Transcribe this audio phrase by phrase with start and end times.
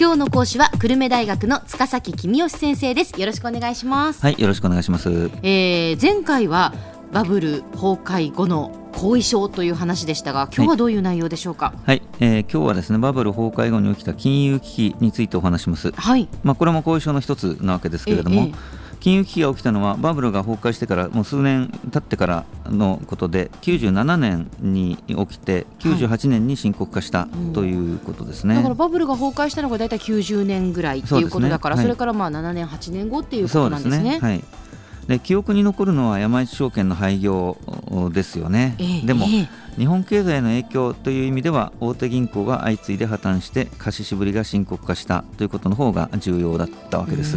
[0.00, 3.20] 今日の講師は久留米大学の塚崎君吉先生です。
[3.20, 4.20] よろしくお願いします。
[4.20, 6.72] はいよろしくお願いします、えー、前回は
[7.12, 11.66] バブル崩壊後の後遺症という話でしたが今日はどういう内容でしょうか？
[11.66, 15.92] はい、はい、えー、今日はですねバブル崩壊後に起きた金融危機についてお話します。
[15.92, 16.28] はい。
[16.42, 18.52] まあこれも後遺症の一つなわけですけれども、ええ
[19.02, 31.88] 金融危機が起きたのはバブルが崩壊してからもう数年経ってからのことで97年に起きて98年に深刻化したということですね、はいうん、だからバブルが崩壊したのが大体90年ぐらいっていうことだからそ、ね。
[31.88, 34.20] れからまあ7年8年後っていうことなんですね。
[34.20, 34.44] はい。
[35.08, 37.56] で記憶に残るのは山一証券の廃業
[38.12, 47.36] ですよね、えー、でも、えー、日本経済の影響という意味では大手銀行が相次いで破綻して貸ししぶりが深刻化したということの方が重要だったわけです。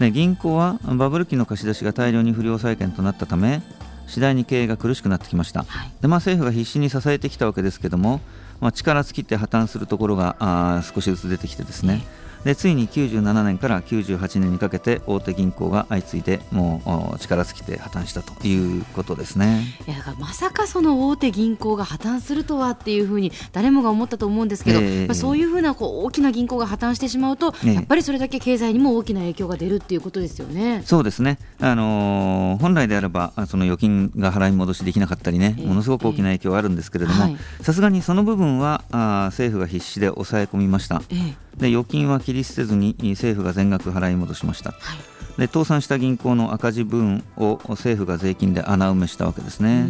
[0.00, 3.62] で銀行はバブル期の貸し出しが大量に不良債権となったため
[4.06, 8.20] 次第に経営が苦しくなってきました、はい、でまあ、政府が必死に支えてきたわけですけども、
[8.60, 19.64] まあ、力尽きて破綻するところがあ少しずつ出てきてですね、えーでついに97年から98年にかけて大手銀行が相次いでもう力尽きて破綻したということですね。
[19.86, 30.82] いやだからまさかその大手銀行が破綻するとはっていうふうに誰もが思ったと思うんですけど、えー、そういうふうなこう大きな銀行が破綻してしまうと、えー、やっぱりそれだけ経済にも大きな影響が出るっていうことですよね。
[30.84, 41.02] そうですね、あのー、本来であればその預金が払い戻しできなかったりね、ものすごく大きな影響があるんですけれどもさすがにその部分はあ政府が必死で抑え込みました。
[41.10, 49.88] えーで預金は切り捨てずに政府が全額払い戻しました、はい、で倒産した銀行の赤字分を政府が税金で穴埋めしたわけですね。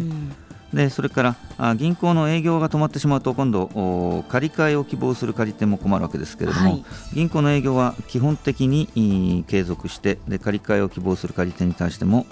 [0.73, 12.25] でそれからあ銀行の営業が止まってしまうと今度借り換えを希望する借り手も困るわけですけれども、はい、銀行の営業は基本的に継続してで借り換えを希望する借り手に対しても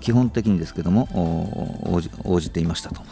[0.00, 1.08] 基本的にですけども
[2.24, 3.02] 応じていましたと。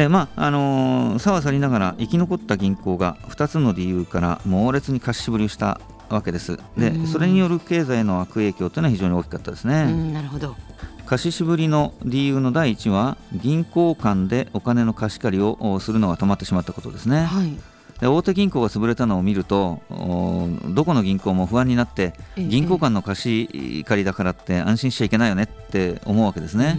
[0.00, 9.92] でまああのー、さはさりながら生き残った銀行が2つの理由から猛烈に貸しぶりをしたわけですでそれによる経済の悪影響というのは非常に大きかったですね。
[10.12, 10.56] なるほど
[11.04, 17.24] 貸しぶりの理由の第一は銀行間でお金の貸し借りをするのが止まってしまったことですね。
[17.24, 17.69] はい
[18.00, 26.78] で大手銀行が潰れたのを見るとどこの銀行も不安になって銀行間の貸し借りだからって安心しちゃいけないよねって思うわけですね。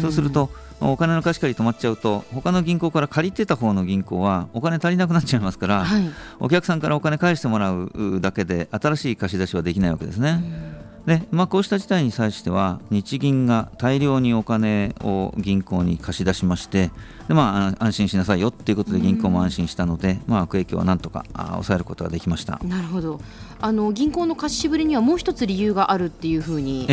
[0.00, 0.50] そうすると
[0.80, 10.81] お金の貸し借り止まっちゃうと他の銀行から借りてた方の銀行はお金足りなくなっちゃいますから、はい、お客さんからお金返してもらうだけで新しい貸し出しはできないわけですね。
[11.06, 16.92] でまあ、こうした事態に際しては日銀が大量にお金を銀行に貸し出しまして
[17.26, 22.60] で、まあ、安心しなさいよということで銀行も安心したので、まあ、悪影響はなんとか抑えることができました。
[22.62, 23.20] なるほど。
[23.60, 26.86] あの銀行の貸しぶりにはもう一つ理由があるっていうふうに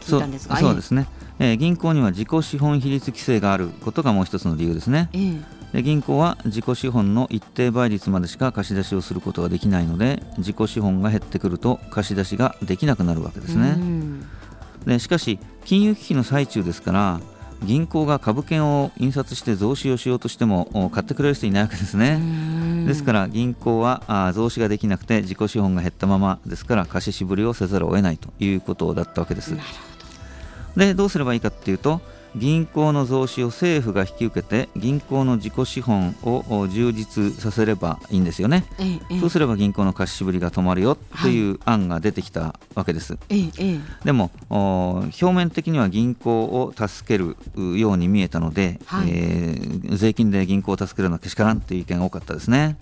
[0.00, 1.06] 聞いたんですかそうですね、
[1.38, 5.10] えー、銀行には自己資本比率規制があることがもう一つの理由ですね。
[5.12, 5.44] えー、で
[5.82, 13.76] 銀行は自己資本の一定倍率までしか貸し出しをすることができないので自己資本が減ってくると貸し出しができなくなるわけですね。
[14.86, 17.20] でしかし金融危機の最中ですから
[17.62, 22.20] 銀行が株券を印刷して増資をしようとしても買ってくれる人いないわけですね。
[22.86, 29.56] ですから銀行は増資ができなくて自己資本が減ったままですから貸し渋りをせざるを得ないということだったわけです。
[30.76, 32.00] でどうすればいいかっていうと
[32.36, 47.36] 銀行の増資を政府が引き受けて銀行の自己資本を充実させればいいんですよね、ええ、そうすれば銀行の貸しぶりが止まるよという案が出てきたわけです、え、でも表面的には銀行を助ける
[47.78, 52.76] ように見えたので、はい、えー、税金で銀行を助けるのはけしからんという意見が多かったですね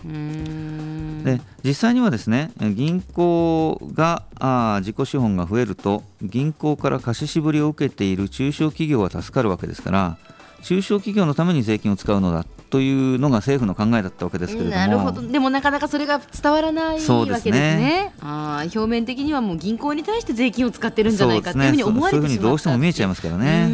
[1.25, 10.19] で実際にはですね銀行があ自己資本が増えると銀行から貸し渋りを受けている中小企業は助かるわけですから
[10.63, 14.77] 中小企業のために税金を使うのだというのが政府の考えだったわけですけれども。
[14.77, 15.21] なるほど。
[15.21, 23.69] でもなかなかそれが伝わらないわけですね、ね、あ表面的にはもう銀行に対して税金を使ってるんじゃないかというふうに思われてしまそういうふうにどうしても見えちゃいますからね。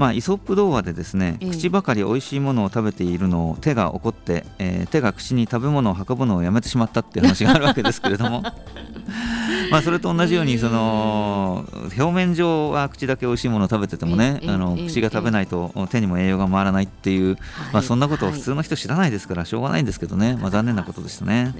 [0.00, 8.42] まあ、イソップ童話でですね、口ばかり美味しいものを食べているのを手が怒って、えー、手が口に食べ物を運ぶのをやめてしまったっていう話があるわけですけれども。
[9.70, 11.64] まあそれと同じようにその
[11.96, 17.36] 表面上は口だけ美味しいものを食べててもねあの口が食べないと手にも栄養が回らないっていう、
[17.72, 21.52] まあ、そんなことを普通の人知らないですからしょうがないんですけどね、まあ、残念なことでしたね。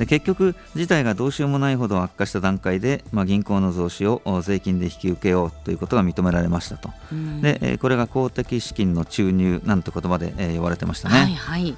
[0.00, 11.76] で結局事態がどうしようもないほど悪化した段階で、まあ、銀行の増資を税金で引き受けようということが認められましたと、うん、でこれが公的資金の注入なんて言葉で、え呼ばれてましたね、はいはい、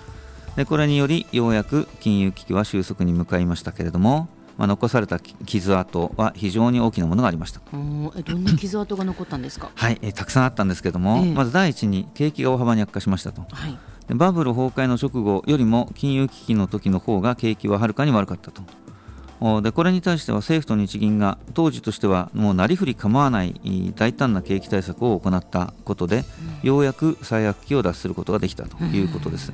[0.55, 4.29] でこれによりようやく金融危機は収束に向かいましたけれども
[4.59, 7.63] まあ、残された傷跡は非常に大きなものがありました。
[8.15, 9.71] えどんな傷跡が残ったんですか？
[9.75, 13.79] はい、えたくさんあったんですけれども、えー、まず第一に景気が大幅に悪化しましたと、はい、
[14.09, 18.63] バブル崩壊の直後よりも金融危機の時の方が景気ははるかに悪かったと
[19.61, 26.25] でこれに対しては政府と日銀が当時としてはもうなりふり構わない大胆な景気対策を行ったことで、
[26.63, 29.53] うん、ようやく最悪期を脱することができたということです。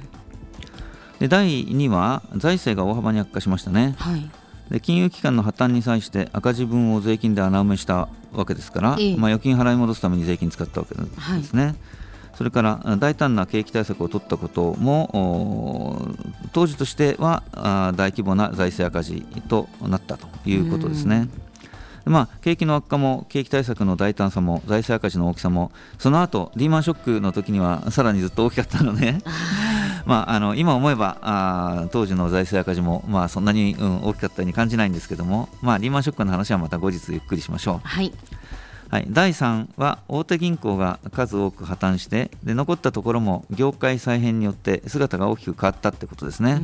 [1.20, 3.94] で第2は財政が大幅に悪化しましたね。
[3.98, 4.30] はい
[4.70, 11.00] で金融機関の破綻に際して赤字分を税金で穴埋めしたわけですから、まあ、預金払い戻すために税金使ったわけで
[11.42, 11.64] すね。
[11.64, 11.74] はい
[12.38, 16.14] それから大胆な景気対策を取ったことも
[16.52, 17.42] 当時としては
[17.96, 21.28] 大規模な財政赤字となったということですね。
[22.04, 29.16] まあ、景気の悪化も景気対策の大胆さも財政赤字の大きさもその後リーマンショックの時にはさらにずっと大きかったので、
[30.06, 37.88] まあ、あの今思えばあ当時の財政赤字も、まあ、そんなに、うん、大きかったように感じないんですけども、まあ、リーマンショックの話はまた後日ゆっくりしましょう。
[37.88, 38.12] はい
[38.90, 46.60] はい、第3は大手銀行が数多く破綻してで残ったところも業界再編によって姿が大きく変わったってことですね。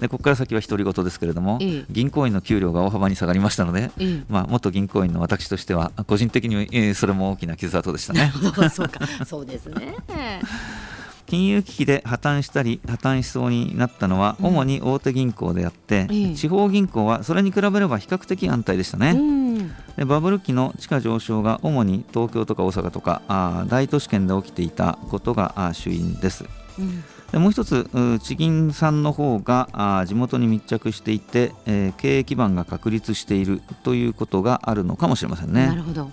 [0.00, 8.32] でここから先は独り言ですけれども、ええ、銀行員の給料が大幅に下がりましたので、え、まあ、元銀行員の私としては個人的に、えー、それも大きな傷跡でしたね。
[8.72, 9.06] そうか。
[9.26, 9.94] そうですね。
[11.26, 19.43] 金融危機で破綻したり破綻しそうになったのは主に大手銀行であって、うん、地方銀行はそれに比べれば比較的安泰でしたね、うん、
[19.96, 26.44] でバブル期の地価上昇が主に東京とか大阪とかあ大都市圏で起きていたことが主因です、
[26.78, 27.04] うん。
[27.32, 27.88] でもう一つ
[28.22, 35.66] 地銀さんの方があ地元に密着していて、えー、経営基盤が確立しているということがあるのかもしれませんね。
[35.66, 36.10] なるほど。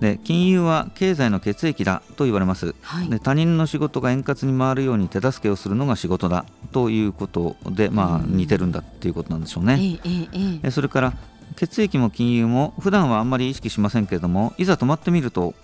[0.00, 11.14] で金融は経済の血液だと言われます、はい、で他人の仕事が円滑に回るように手助けをするのが仕事だということで、まあ、似てるんだっていうことなんでしょうね、えええ、それから
[11.56, 15.54] 血液も金融も普段はあんまり意識しませんけれどもいざ止まってみると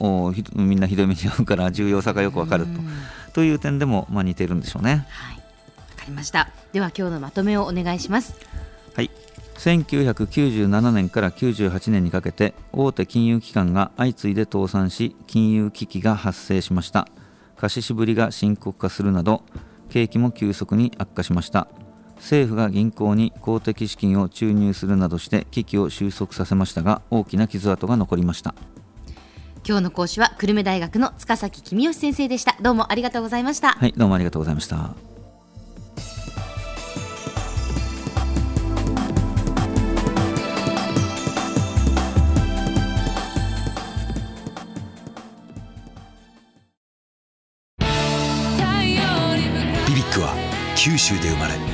[0.54, 2.70] みんなひどい目に遭うから重要さがよくわかると
[3.34, 5.06] という点でも、まあ、似てるんでしょうね。
[5.08, 5.42] はい、わ
[5.96, 6.50] かりました。
[6.72, 8.36] では今日のまとめをお願いします。
[8.94, 9.10] はい。
[9.56, 17.08] 1997年から98年にかけて大手金融機関が相次いで倒産し金融危機が発生しました。
[17.56, 19.42] 貸し渋りが深刻化するなど
[19.88, 21.68] 景気も急速に悪化しました
[22.24, 28.54] 政府が銀行に公的資金を注入するなどして危機を収束させましたが大きな傷跡が残りました。
[29.66, 32.56] 今日の講師は久留米大学の塚崎公義先生でした。
[32.62, 33.72] どうもありがとうございました。
[33.72, 34.94] はいどうもありがとうございました。
[50.76, 51.73] 九州で生まれ